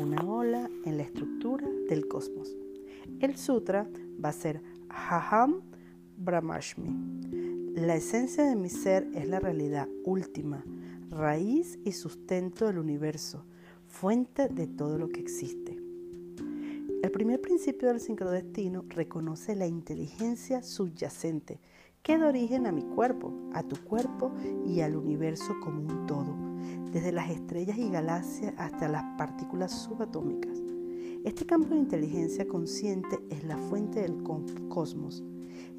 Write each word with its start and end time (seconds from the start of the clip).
una 0.00 0.24
ola 0.26 0.68
en 0.84 0.96
la 0.96 1.04
estructura 1.04 1.68
del 1.88 2.08
cosmos. 2.08 2.56
El 3.20 3.36
sutra 3.36 3.88
va 4.22 4.30
a 4.30 4.32
ser 4.32 4.60
Haham 4.88 5.60
Brahmashmi. 6.16 7.70
La 7.76 7.94
esencia 7.94 8.44
de 8.44 8.56
mi 8.56 8.68
ser 8.68 9.08
es 9.14 9.28
la 9.28 9.38
realidad 9.38 9.88
última, 10.04 10.64
raíz 11.10 11.78
y 11.84 11.92
sustento 11.92 12.66
del 12.66 12.78
universo, 12.78 13.44
fuente 13.86 14.48
de 14.48 14.66
todo 14.66 14.98
lo 14.98 15.08
que 15.08 15.20
existe. 15.20 15.78
El 17.02 17.10
primer 17.12 17.40
principio 17.40 17.88
del 17.88 18.00
sincrodestino 18.00 18.84
reconoce 18.88 19.54
la 19.54 19.68
inteligencia 19.68 20.62
subyacente 20.62 21.60
que 22.02 22.18
da 22.18 22.26
origen 22.26 22.66
a 22.66 22.72
mi 22.72 22.82
cuerpo, 22.82 23.32
a 23.52 23.62
tu 23.62 23.76
cuerpo 23.76 24.32
y 24.66 24.80
al 24.80 24.96
universo 24.96 25.54
como 25.60 25.82
un 25.82 26.06
todo, 26.06 26.51
desde 26.92 27.12
las 27.12 27.30
estrellas 27.30 27.78
y 27.78 27.90
galaxias 27.90 28.54
hasta 28.56 28.88
las 28.88 29.04
partículas 29.16 29.72
subatómicas. 29.72 30.58
Este 31.24 31.46
campo 31.46 31.68
de 31.68 31.80
inteligencia 31.80 32.48
consciente 32.48 33.20
es 33.30 33.44
la 33.44 33.56
fuente 33.56 34.00
del 34.00 34.22
cosmos. 34.68 35.22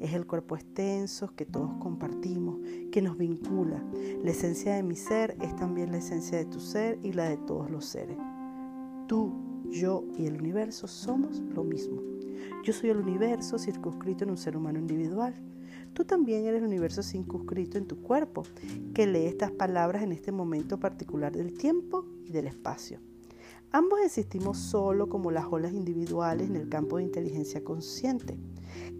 Es 0.00 0.14
el 0.14 0.26
cuerpo 0.26 0.56
extenso 0.56 1.34
que 1.36 1.44
todos 1.44 1.70
compartimos, 1.80 2.58
que 2.90 3.02
nos 3.02 3.18
vincula. 3.18 3.84
La 4.22 4.30
esencia 4.30 4.74
de 4.74 4.82
mi 4.82 4.96
ser 4.96 5.36
es 5.42 5.54
también 5.56 5.92
la 5.92 5.98
esencia 5.98 6.38
de 6.38 6.46
tu 6.46 6.60
ser 6.60 6.98
y 7.02 7.12
la 7.12 7.28
de 7.28 7.36
todos 7.36 7.70
los 7.70 7.84
seres. 7.84 8.16
Tú, 9.06 9.32
yo 9.70 10.04
y 10.16 10.26
el 10.26 10.40
universo 10.40 10.86
somos 10.86 11.40
lo 11.40 11.62
mismo. 11.62 12.00
Yo 12.64 12.72
soy 12.72 12.90
el 12.90 12.98
universo 12.98 13.58
circunscrito 13.58 14.24
en 14.24 14.30
un 14.30 14.38
ser 14.38 14.56
humano 14.56 14.78
individual 14.78 15.34
Tú 15.94 16.04
también 16.04 16.44
eres 16.44 16.60
el 16.60 16.66
universo 16.66 17.04
circunscrito 17.04 17.78
en 17.78 17.86
tu 17.86 18.02
cuerpo, 18.02 18.42
que 18.92 19.06
lee 19.06 19.26
estas 19.26 19.52
palabras 19.52 20.02
en 20.02 20.10
este 20.10 20.32
momento 20.32 20.80
particular 20.80 21.34
del 21.34 21.56
tiempo 21.56 22.04
y 22.24 22.32
del 22.32 22.48
espacio. 22.48 22.98
Ambos 23.70 24.00
existimos 24.00 24.58
solo 24.58 25.08
como 25.08 25.30
las 25.30 25.46
olas 25.46 25.72
individuales 25.72 26.50
en 26.50 26.56
el 26.56 26.68
campo 26.68 26.96
de 26.96 27.04
inteligencia 27.04 27.62
consciente. 27.62 28.36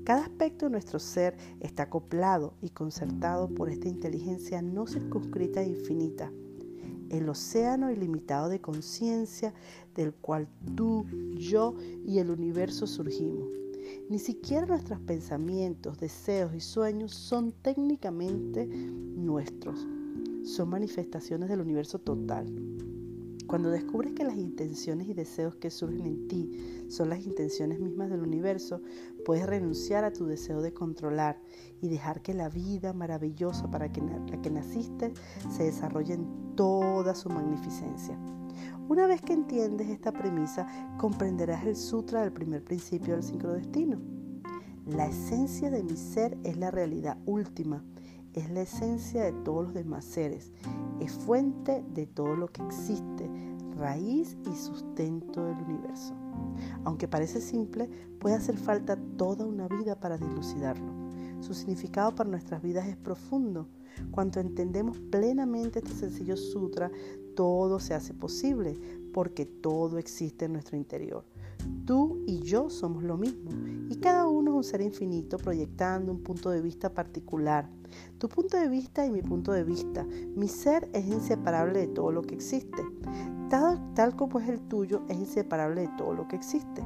Cada 0.04 0.22
aspecto 0.22 0.66
de 0.66 0.70
nuestro 0.70 1.00
ser 1.00 1.36
está 1.58 1.84
acoplado 1.84 2.54
y 2.62 2.70
concertado 2.70 3.48
por 3.48 3.70
esta 3.70 3.88
inteligencia 3.88 4.62
no 4.62 4.86
circunscrita 4.86 5.62
e 5.62 5.68
infinita, 5.68 6.30
el 7.10 7.28
océano 7.28 7.90
ilimitado 7.90 8.48
de 8.48 8.60
conciencia 8.60 9.52
del 9.96 10.12
cual 10.12 10.48
tú, 10.76 11.06
yo 11.36 11.74
y 12.06 12.18
el 12.18 12.30
universo 12.30 12.86
surgimos. 12.86 13.63
Ni 14.08 14.18
siquiera 14.18 14.66
nuestros 14.66 15.00
pensamientos, 15.00 15.98
deseos 15.98 16.54
y 16.54 16.60
sueños 16.60 17.12
son 17.14 17.52
técnicamente 17.52 18.66
nuestros. 18.66 19.86
Son 20.44 20.68
manifestaciones 20.68 21.48
del 21.48 21.60
universo 21.60 21.98
total. 21.98 22.46
Cuando 23.46 23.70
descubres 23.70 24.14
que 24.14 24.24
las 24.24 24.36
intenciones 24.36 25.06
y 25.06 25.14
deseos 25.14 25.54
que 25.56 25.70
surgen 25.70 26.06
en 26.06 26.28
ti 26.28 26.86
son 26.88 27.10
las 27.10 27.24
intenciones 27.24 27.78
mismas 27.78 28.10
del 28.10 28.22
universo, 28.22 28.80
puedes 29.24 29.46
renunciar 29.46 30.04
a 30.04 30.12
tu 30.12 30.26
deseo 30.26 30.62
de 30.62 30.72
controlar 30.72 31.40
y 31.80 31.88
dejar 31.88 32.22
que 32.22 32.32
la 32.32 32.48
vida 32.48 32.92
maravillosa 32.92 33.70
para 33.70 33.86
la 33.86 34.40
que 34.42 34.50
naciste 34.50 35.12
se 35.50 35.64
desarrolle 35.64 36.14
en 36.14 36.56
toda 36.56 37.14
su 37.14 37.28
magnificencia. 37.28 38.18
Una 38.86 39.06
vez 39.06 39.22
que 39.22 39.32
entiendes 39.32 39.88
esta 39.88 40.12
premisa, 40.12 40.66
comprenderás 40.98 41.64
el 41.64 41.74
sutra 41.74 42.20
del 42.20 42.32
primer 42.32 42.62
principio 42.62 43.14
del 43.14 43.22
sincrodestino. 43.22 43.98
La 44.86 45.06
esencia 45.06 45.70
de 45.70 45.82
mi 45.82 45.96
ser 45.96 46.36
es 46.44 46.58
la 46.58 46.70
realidad 46.70 47.16
última, 47.24 47.82
es 48.34 48.50
la 48.50 48.60
esencia 48.60 49.22
de 49.24 49.32
todos 49.32 49.64
los 49.64 49.74
demás 49.74 50.04
seres, 50.04 50.52
es 51.00 51.12
fuente 51.12 51.82
de 51.94 52.06
todo 52.06 52.36
lo 52.36 52.48
que 52.48 52.62
existe, 52.62 53.30
raíz 53.74 54.36
y 54.52 54.54
sustento 54.54 55.46
del 55.46 55.56
universo. 55.62 56.14
Aunque 56.84 57.08
parece 57.08 57.40
simple, 57.40 57.88
puede 58.20 58.34
hacer 58.34 58.58
falta 58.58 58.98
toda 59.16 59.46
una 59.46 59.66
vida 59.66 59.98
para 59.98 60.18
dilucidarlo. 60.18 60.92
Su 61.40 61.54
significado 61.54 62.14
para 62.14 62.28
nuestras 62.28 62.62
vidas 62.62 62.86
es 62.86 62.96
profundo. 62.96 63.66
Cuando 64.10 64.40
entendemos 64.40 64.98
plenamente 64.98 65.78
este 65.78 65.92
sencillo 65.92 66.36
sutra, 66.36 66.90
todo 67.34 67.80
se 67.80 67.94
hace 67.94 68.14
posible 68.14 68.78
porque 69.12 69.46
todo 69.46 69.98
existe 69.98 70.46
en 70.46 70.52
nuestro 70.52 70.76
interior. 70.76 71.24
Tú 71.86 72.22
y 72.26 72.40
yo 72.40 72.68
somos 72.70 73.02
lo 73.02 73.16
mismo 73.16 73.50
y 73.88 73.96
cada 73.96 74.26
uno 74.26 74.50
es 74.50 74.56
un 74.56 74.64
ser 74.64 74.80
infinito 74.80 75.38
proyectando 75.38 76.12
un 76.12 76.22
punto 76.22 76.50
de 76.50 76.60
vista 76.60 76.92
particular. 76.92 77.68
Tu 78.18 78.28
punto 78.28 78.56
de 78.56 78.68
vista 78.68 79.06
y 79.06 79.10
mi 79.10 79.22
punto 79.22 79.52
de 79.52 79.64
vista. 79.64 80.04
Mi 80.34 80.48
ser 80.48 80.88
es 80.92 81.06
inseparable 81.06 81.80
de 81.80 81.86
todo 81.88 82.10
lo 82.10 82.22
que 82.22 82.34
existe. 82.34 82.82
Tal, 83.94 84.16
como 84.16 84.40
es 84.40 84.48
el 84.48 84.60
tuyo 84.62 85.02
es 85.08 85.16
inseparable 85.16 85.82
de 85.82 85.90
todo 85.96 86.12
lo 86.12 86.26
que 86.26 86.34
existe. 86.34 86.82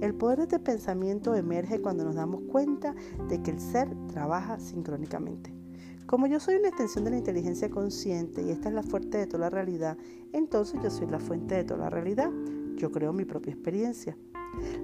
El 0.00 0.14
poder 0.14 0.38
de 0.38 0.44
este 0.44 0.58
pensamiento 0.58 1.34
emerge 1.34 1.80
cuando 1.80 2.04
nos 2.04 2.16
damos 2.16 2.42
cuenta 2.50 2.94
de 3.28 3.42
que 3.42 3.52
el 3.52 3.60
ser 3.60 3.88
trabaja 4.08 4.58
sincrónicamente. 4.58 5.63
Como 6.06 6.26
yo 6.26 6.38
soy 6.38 6.56
una 6.56 6.68
extensión 6.68 7.04
de 7.04 7.12
la 7.12 7.16
inteligencia 7.16 7.70
consciente 7.70 8.42
y 8.42 8.50
esta 8.50 8.68
es 8.68 8.74
la 8.74 8.82
fuente 8.82 9.16
de 9.16 9.26
toda 9.26 9.40
la 9.40 9.50
realidad, 9.50 9.96
entonces 10.34 10.78
yo 10.82 10.90
soy 10.90 11.06
la 11.06 11.18
fuente 11.18 11.54
de 11.54 11.64
toda 11.64 11.80
la 11.80 11.90
realidad. 11.90 12.30
Yo 12.76 12.92
creo 12.92 13.14
mi 13.14 13.24
propia 13.24 13.54
experiencia. 13.54 14.16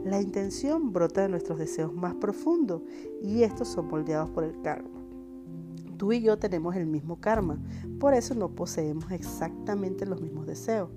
La 0.02 0.20
intención 0.20 0.92
brota 0.92 1.20
de 1.20 1.28
nuestros 1.28 1.58
deseos 1.58 1.92
más 1.92 2.14
profundos 2.14 2.82
y 3.22 3.42
estos 3.42 3.68
son 3.68 3.88
moldeados 3.88 4.30
por 4.30 4.44
el 4.44 4.62
karma. 4.62 4.88
Tú 5.98 6.12
y 6.12 6.22
yo 6.22 6.38
tenemos 6.38 6.74
el 6.76 6.86
mismo 6.86 7.20
karma, 7.20 7.60
por 7.98 8.14
eso 8.14 8.34
no 8.34 8.54
poseemos 8.54 9.12
exactamente 9.12 10.06
los 10.06 10.22
mismos 10.22 10.46
deseos. 10.46 10.88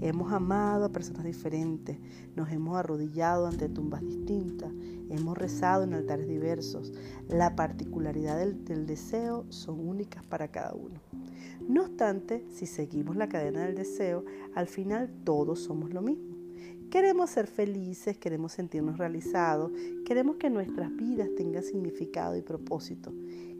Hemos 0.00 0.32
amado 0.32 0.84
a 0.84 0.92
personas 0.92 1.24
diferentes, 1.24 1.98
nos 2.36 2.50
hemos 2.50 2.76
arrodillado 2.76 3.46
ante 3.46 3.68
tumbas 3.68 4.02
distintas, 4.02 4.72
hemos 5.08 5.38
rezado 5.38 5.84
en 5.84 5.94
altares 5.94 6.28
diversos. 6.28 6.92
La 7.28 7.56
particularidad 7.56 8.38
del, 8.38 8.86
deseo 8.86 9.46
son 9.50 9.80
únicas 9.86 10.24
para 10.24 10.48
cada 10.48 10.74
uno. 10.74 11.00
No 11.68 11.82
obstante, 11.82 12.44
si 12.50 12.66
seguimos 12.66 13.16
la 13.16 13.28
cadena 13.28 13.64
del 13.64 13.74
deseo, 13.74 14.24
al 14.54 14.66
final 14.66 15.10
todos 15.24 15.60
somos 15.60 15.92
lo 15.94 16.02
mismo. 16.02 16.34
Queremos 16.90 17.30
ser 17.30 17.46
felices, 17.46 18.18
queremos 18.18 18.52
sentirnos 18.52 18.98
realizados, 18.98 19.72
queremos 20.04 20.36
que 20.36 20.50
nuestras 20.50 20.94
vidas 20.94 21.28
tengan 21.36 21.62
significado 21.62 22.36
y 22.36 22.42
propósito. 22.42 23.12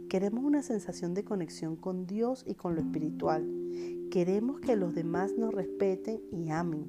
Queremos 0.09 0.45
una 0.45 0.63
sensación 0.63 1.15
de 1.15 1.25
conexión 1.25 1.75
con 1.75 2.07
Dios 2.07 2.45
y 2.47 2.55
con 2.55 2.75
lo 2.75 2.81
espiritual. 2.81 3.45
Queremos 4.15 4.61
que 4.61 4.77
los 4.77 4.95
demás 4.95 5.33
nos 5.37 5.53
respeten 5.53 6.21
y 6.31 6.49
amen. 6.51 6.87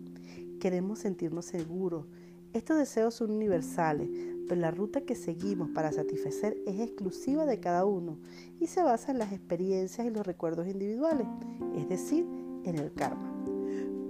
Queremos 0.59 0.99
sentirnos 0.99 1.45
seguros. 1.45 2.05
Estos 2.53 2.77
deseos 2.77 3.15
son 3.15 3.31
universales, 3.31 4.07
pero 4.47 4.61
la 4.61 4.69
ruta 4.69 5.01
que 5.01 5.15
seguimos 5.15 5.71
para 5.71 5.91
satisfacer 5.91 6.55
es 6.67 6.79
exclusiva 6.79 7.47
de 7.47 7.59
cada 7.59 7.83
uno 7.83 8.19
y 8.59 8.67
se 8.67 8.83
basa 8.83 9.11
en 9.11 9.17
las 9.17 9.33
experiencias 9.33 10.05
y 10.05 10.11
los 10.11 10.23
recuerdos 10.23 10.67
individuales, 10.67 11.25
es 11.75 11.89
decir, 11.89 12.27
en 12.63 12.75
el 12.75 12.93
karma. 12.93 13.33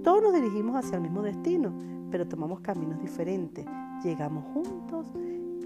Todos 0.04 0.22
nos 0.22 0.34
dirigimos 0.34 0.76
hacia 0.76 0.96
el 0.96 1.00
mismo 1.00 1.22
destino, 1.22 1.72
pero 2.10 2.28
tomamos 2.28 2.60
caminos 2.60 3.00
diferentes. 3.00 3.64
Llegamos 4.04 4.44
juntos 4.52 5.06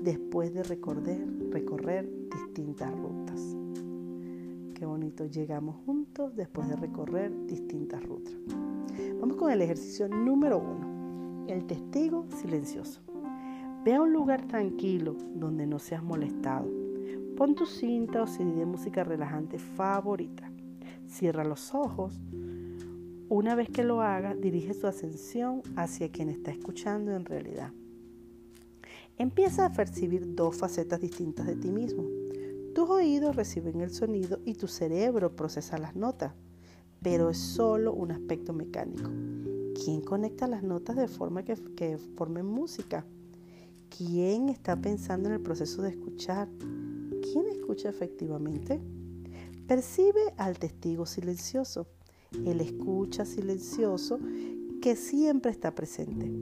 después 0.01 0.55
de 0.55 0.63
recorrer, 0.63 2.09
distintas 2.31 2.97
rutas. 2.97 3.57
Qué 4.75 4.87
bonito, 4.87 5.27
llegamos 5.27 5.75
juntos 5.85 6.00
después 6.35 6.69
de 6.69 6.77
recorrer 6.77 7.33
distintas 7.47 8.03
rutas. 8.03 8.35
Vamos 9.21 9.37
con 9.37 9.51
el 9.51 9.63
ejercicio 9.63 10.09
número 10.09 10.59
uno, 10.59 11.47
el 11.47 11.67
testigo 11.67 12.27
silencioso. 12.41 13.01
Ve 13.85 13.95
a 13.95 14.03
un 14.03 14.13
lugar 14.13 14.47
tranquilo 14.47 15.17
donde 15.35 15.67
no 15.67 15.79
seas 15.79 16.03
molestado. 16.03 16.69
Pon 17.37 17.55
tu 17.55 17.65
cinta 17.65 18.23
o 18.23 18.27
CD 18.27 18.53
de 18.53 18.67
música 18.67 19.05
relajante 19.05 19.59
favorita. 19.59 20.51
Cierra 21.07 21.45
los 21.45 21.75
ojos. 21.75 22.21
Una 23.29 23.55
vez 23.55 23.71
que 23.71 23.85
lo 23.85 24.03
hagas, 24.03 24.39
dirige 24.41 24.75
tu 24.75 24.89
ascensión 24.89 25.63
hacia 25.77 26.11
quien 26.11 26.29
está 26.29 26.51
escuchando 26.51 27.13
en 27.13 27.25
realidad. 27.25 27.73
Empieza 29.17 29.67
a 29.67 29.73
percibir 29.73 30.35
dos 30.35 30.57
facetas 30.57 31.01
distintas 31.01 31.47
de 31.47 31.57
ti 31.57 31.71
mismo. 31.71 32.20
Tus 32.81 32.89
oídos 32.89 33.37
reciben 33.37 33.83
el 33.83 33.91
sonido 33.91 34.41
y 34.47 34.55
tu 34.55 34.67
cerebro 34.67 35.37
procesa 35.37 35.77
las 35.77 35.95
notas, 35.95 36.33
pero 37.03 37.29
es 37.29 37.37
solo 37.37 37.93
un 37.93 38.11
aspecto 38.11 38.55
mecánico. 38.55 39.11
¿Quién 39.75 40.01
conecta 40.01 40.47
las 40.47 40.63
notas 40.63 40.97
de 40.97 41.07
forma 41.07 41.45
que, 41.45 41.99
formen 42.17 42.47
música? 42.47 43.05
¿Quién 43.95 44.49
está 44.49 44.81
pensando 44.81 45.29
en 45.29 45.35
el 45.35 45.43
proceso 45.43 45.83
de 45.83 45.91
escuchar? 45.91 46.49
¿Quién 47.21 47.49
escucha 47.49 47.91
efectivamente? 47.91 48.81
Percibe 49.67 50.33
al 50.39 50.59
testigo 50.59 51.05
silencioso, 51.05 51.87
el 52.47 52.63
escucha 52.63 53.27
silencioso 53.27 54.19
que 54.81 54.97
siempre 54.97 55.51
está 55.51 55.75
presente. 55.75 56.33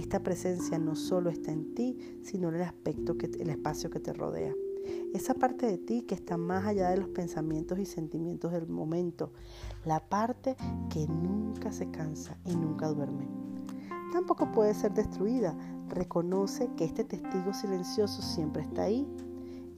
Esta 0.00 0.22
presencia 0.22 0.78
no 0.78 0.96
solo 0.96 1.28
está 1.28 1.52
en 1.52 1.74
ti, 1.74 1.98
sino 2.22 2.48
en 2.48 2.54
el 2.54 2.62
aspecto 2.62 3.18
que 3.18 3.26
el 3.26 3.50
espacio 3.50 3.90
que 3.90 4.00
te 4.00 4.14
rodea. 4.14 4.54
Esa 5.14 5.34
parte 5.34 5.66
de 5.66 5.78
ti 5.78 6.02
que 6.02 6.14
está 6.14 6.36
más 6.36 6.66
allá 6.66 6.90
de 6.90 6.96
los 6.96 7.08
pensamientos 7.08 7.78
y 7.78 7.86
sentimientos 7.86 8.52
del 8.52 8.68
momento, 8.68 9.32
la 9.84 10.00
parte 10.00 10.56
que 10.90 11.06
nunca 11.06 11.72
se 11.72 11.90
cansa 11.90 12.36
y 12.44 12.54
nunca 12.56 12.88
duerme. 12.88 13.28
tampoco 14.12 14.52
puede 14.52 14.74
ser 14.74 14.92
destruida. 14.92 15.56
Reconoce 15.88 16.70
que 16.76 16.84
este 16.84 17.04
testigo 17.04 17.52
silencioso 17.52 18.22
siempre 18.22 18.62
está 18.62 18.82
ahí. 18.82 19.06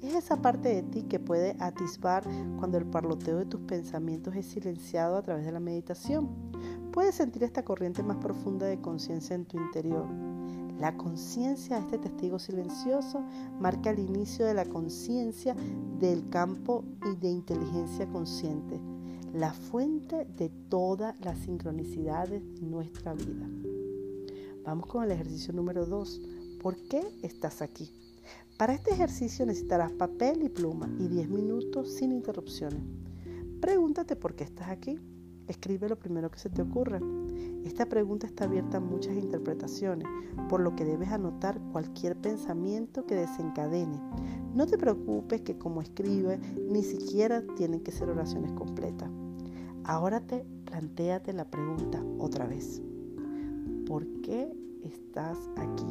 Es 0.02 0.14
esa 0.14 0.36
parte 0.36 0.68
de 0.68 0.82
ti 0.82 1.02
que 1.04 1.18
puede 1.18 1.56
atisbar 1.58 2.22
cuando 2.58 2.78
el 2.78 2.86
parloteo 2.86 3.38
de 3.38 3.46
tus 3.46 3.60
pensamientos 3.62 4.36
es 4.36 4.46
silenciado 4.46 5.16
a 5.16 5.22
través 5.22 5.46
de 5.46 5.52
la 5.52 5.60
meditación. 5.60 6.28
Puedes 6.92 7.14
sentir 7.14 7.44
esta 7.44 7.64
corriente 7.64 8.02
más 8.02 8.18
profunda 8.18 8.66
de 8.66 8.80
conciencia 8.80 9.34
en 9.34 9.46
tu 9.46 9.58
interior. 9.58 10.06
La 10.78 10.94
conciencia 10.96 11.76
de 11.76 11.82
este 11.82 11.98
testigo 11.98 12.38
silencioso 12.38 13.22
marca 13.58 13.90
el 13.90 13.98
inicio 13.98 14.44
de 14.44 14.54
la 14.54 14.66
conciencia 14.66 15.56
del 15.98 16.28
campo 16.28 16.84
y 17.10 17.16
de 17.16 17.30
inteligencia 17.30 18.06
consciente, 18.08 18.78
la 19.32 19.52
fuente 19.52 20.26
de 20.36 20.50
todas 20.68 21.18
las 21.20 21.38
sincronicidades 21.38 22.42
de 22.60 22.66
nuestra 22.66 23.14
vida. 23.14 23.48
Vamos 24.64 24.86
con 24.86 25.04
el 25.04 25.12
ejercicio 25.12 25.54
número 25.54 25.86
2. 25.86 26.20
¿Por 26.60 26.76
qué 26.88 27.02
estás 27.22 27.62
aquí? 27.62 27.90
Para 28.58 28.74
este 28.74 28.90
ejercicio 28.90 29.46
necesitarás 29.46 29.92
papel 29.92 30.42
y 30.42 30.48
pluma 30.50 30.90
y 30.98 31.08
10 31.08 31.30
minutos 31.30 31.94
sin 31.94 32.12
interrupciones. 32.12 32.82
Pregúntate 33.60 34.14
por 34.16 34.34
qué 34.34 34.44
estás 34.44 34.68
aquí. 34.68 34.98
Escribe 35.46 35.88
lo 35.88 35.98
primero 35.98 36.30
que 36.30 36.38
se 36.38 36.50
te 36.50 36.62
ocurra. 36.62 37.00
Esta 37.64 37.86
pregunta 37.86 38.26
está 38.26 38.44
abierta 38.44 38.78
a 38.78 38.80
muchas 38.80 39.16
interpretaciones, 39.16 40.06
por 40.48 40.60
lo 40.60 40.76
que 40.76 40.84
debes 40.84 41.10
anotar 41.10 41.60
cualquier 41.72 42.16
pensamiento 42.16 43.06
que 43.06 43.16
desencadene. 43.16 44.00
No 44.54 44.66
te 44.66 44.78
preocupes 44.78 45.42
que 45.42 45.58
como 45.58 45.82
escribe 45.82 46.38
ni 46.70 46.82
siquiera 46.82 47.42
tienen 47.56 47.80
que 47.80 47.92
ser 47.92 48.08
oraciones 48.08 48.52
completas. 48.52 49.10
Ahora 49.84 50.20
te 50.20 50.46
planteate 50.64 51.32
la 51.32 51.44
pregunta 51.44 52.02
otra 52.18 52.46
vez. 52.46 52.82
¿Por 53.86 54.06
qué 54.22 54.52
estás 54.82 55.38
aquí? 55.56 55.86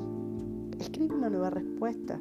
Escribe 0.79 1.15
una 1.15 1.29
nueva 1.29 1.49
respuesta. 1.49 2.19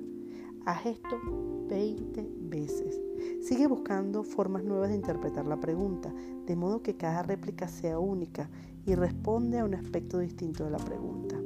Haz 0.66 0.86
esto 0.86 1.20
20 1.69 2.31
veces. 2.42 3.00
Sigue 3.42 3.66
buscando 3.66 4.22
formas 4.22 4.64
nuevas 4.64 4.90
de 4.90 4.96
interpretar 4.96 5.46
la 5.46 5.60
pregunta, 5.60 6.12
de 6.46 6.56
modo 6.56 6.82
que 6.82 6.96
cada 6.96 7.22
réplica 7.22 7.69
sea 7.69 7.98
única 7.98 8.48
y 8.86 8.94
responde 8.94 9.58
a 9.58 9.64
un 9.64 9.75
aspecto 9.75 10.19
distinto 10.19 10.64
de 10.64 10.70
la 10.70 10.78
pregunta. 10.78 11.36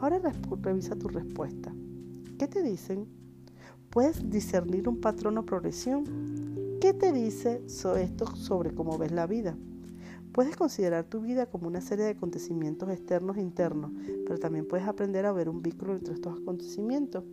Ahora 0.00 0.20
revisa 0.62 0.96
tu 0.96 1.08
respuesta. 1.08 1.72
¿Qué 2.38 2.46
te 2.46 2.62
dicen? 2.62 3.06
¿Puedes 3.90 4.30
discernir 4.30 4.88
un 4.88 5.00
patrón 5.00 5.38
o 5.38 5.44
progresión? 5.44 6.04
¿Qué 6.80 6.94
te 6.94 7.12
dice 7.12 7.62
esto 7.66 8.36
sobre 8.36 8.74
cómo 8.74 8.96
ves 8.98 9.12
la 9.12 9.26
vida? 9.26 9.56
Puedes 10.32 10.56
considerar 10.56 11.04
tu 11.04 11.20
vida 11.20 11.46
como 11.46 11.66
una 11.66 11.80
serie 11.80 12.04
de 12.04 12.10
acontecimientos 12.12 12.90
externos 12.90 13.36
e 13.36 13.42
internos, 13.42 13.90
pero 14.26 14.38
también 14.38 14.68
puedes 14.68 14.86
aprender 14.86 15.26
a 15.26 15.32
ver 15.32 15.48
un 15.48 15.62
vínculo 15.62 15.94
entre 15.94 16.14
estos 16.14 16.38
acontecimientos 16.38 17.24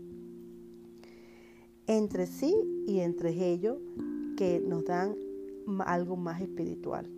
entre 1.88 2.26
sí 2.28 2.56
y 2.88 3.00
entre 3.00 3.32
ellos 3.52 3.78
que 4.38 4.60
nos 4.60 4.86
dan 4.86 5.16
algo 5.86 6.16
más 6.16 6.42
espiritual. 6.42 7.10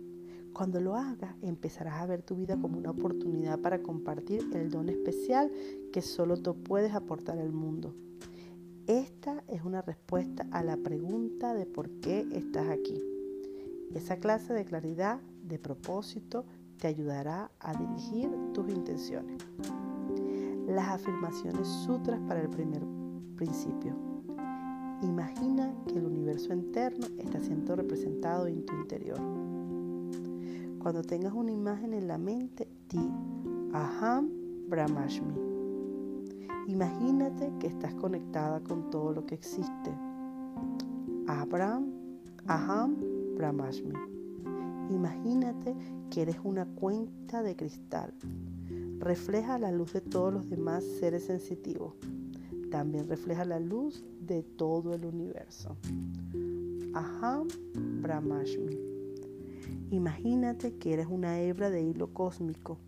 Cuando 0.52 0.80
lo 0.80 0.96
hagas, 0.96 1.34
empezarás 1.42 1.94
a 1.94 2.06
ver 2.06 2.22
tu 2.22 2.36
vida 2.36 2.56
como 2.60 2.78
una 2.78 2.90
oportunidad 2.90 3.60
para 3.60 3.82
compartir 3.82 4.48
el 4.54 4.70
don 4.70 4.88
especial 4.88 5.52
que 5.92 6.02
solo 6.02 6.36
tú 6.36 6.56
puedes 6.62 6.94
aportar 6.94 7.38
al 7.38 7.52
mundo. 7.52 7.94
Esta 8.86 9.44
es 9.48 9.62
una 9.62 9.82
respuesta 9.82 10.46
a 10.50 10.62
la 10.62 10.76
pregunta 10.78 11.54
de 11.54 11.66
por 11.66 11.90
qué 12.00 12.26
estás 12.32 12.68
aquí. 12.68 13.00
Esa 13.94 14.16
clase 14.16 14.52
de 14.52 14.64
claridad, 14.64 15.20
de 15.44 15.58
propósito, 15.58 16.44
te 16.78 16.88
ayudará 16.88 17.50
a 17.60 17.74
dirigir 17.74 18.30
tus 18.52 18.68
intenciones. 18.70 19.42
Las 20.66 20.88
afirmaciones 20.88 21.66
sutras 21.68 22.20
para 22.28 22.40
el 22.40 22.48
primer 22.48 22.82
principio. 23.36 23.94
Imagina 25.02 25.74
que 25.86 25.98
el 25.98 26.06
universo 26.06 26.52
interno 26.52 27.06
está 27.18 27.40
siendo 27.40 27.76
representado 27.76 28.46
en 28.46 28.64
tu 28.66 28.74
interior. 28.74 29.20
Cuando 30.78 31.02
tengas 31.02 31.32
una 31.32 31.52
imagen 31.52 31.94
en 31.94 32.08
la 32.08 32.18
mente, 32.18 32.68
di 32.88 33.10
Aham 33.72 34.30
Brahmashmi. 34.68 35.34
Imagínate 36.68 37.52
que 37.58 37.66
estás 37.66 37.94
conectada 37.94 38.60
con 38.60 38.90
todo 38.90 39.12
lo 39.12 39.26
que 39.26 39.34
existe. 39.34 39.90
Abraham, 41.26 41.92
Aham 42.46 42.96
Brahmashmi. 43.36 43.94
Imagínate 44.90 45.74
que 46.10 46.22
eres 46.22 46.38
una 46.44 46.66
cuenta 46.66 47.42
de 47.42 47.56
cristal. 47.56 48.14
Refleja 48.98 49.58
la 49.58 49.72
luz 49.72 49.92
de 49.92 50.00
todos 50.00 50.32
los 50.32 50.48
demás 50.48 50.84
seres 51.00 51.24
sensitivos 51.24 51.94
también 52.70 53.08
refleja 53.08 53.44
la 53.44 53.60
luz 53.60 54.04
de 54.20 54.42
todo 54.42 54.94
el 54.94 55.04
universo. 55.04 55.76
Aham 56.94 57.48
Brahmashmi. 58.02 58.87
Imagínate 59.90 60.74
que 60.76 60.94
eres 60.94 61.06
una 61.06 61.40
hebra 61.40 61.70
de 61.70 61.82
hilo 61.82 62.12
cósmico 62.12 62.78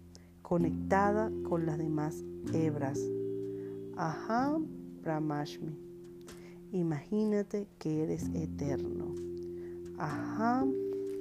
conectada 0.43 1.31
con 1.49 1.67
las 1.67 1.79
demás 1.79 2.25
hebras. 2.53 3.01
Aham 3.97 4.67
Brahmashmi. 5.03 5.77
Imagínate 6.73 7.69
que 7.79 8.03
eres 8.03 8.29
eterno. 8.35 9.15
Aham 9.99 10.73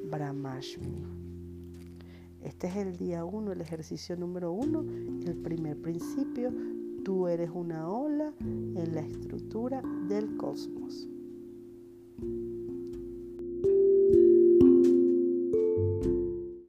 Brahmashmi. 0.10 1.04
Este 2.42 2.68
es 2.68 2.76
el 2.78 2.98
día 2.98 3.26
1, 3.26 3.52
el 3.52 3.62
ejercicio 3.62 4.16
número 4.16 4.52
1, 4.52 4.86
el 5.26 5.36
primer 5.36 5.82
principio 5.82 6.52
Tú 7.04 7.28
eres 7.28 7.50
una 7.54 7.90
ola 7.90 8.34
en 8.40 8.94
la 8.94 9.02
estructura 9.02 9.82
del 10.08 10.36
cosmos. 10.38 11.08